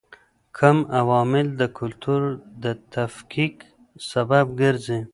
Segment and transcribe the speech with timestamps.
[0.57, 2.21] کوم عوامل د کلتور
[2.63, 3.55] د تفکیک
[4.11, 4.99] سبب ګرځي؟